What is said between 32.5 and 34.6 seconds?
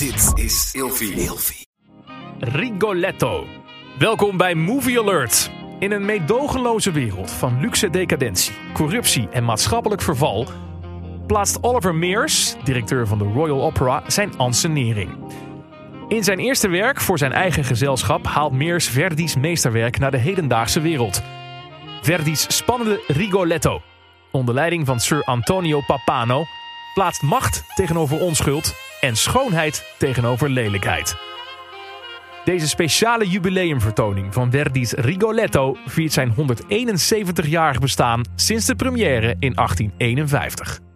speciale jubileumvertoning van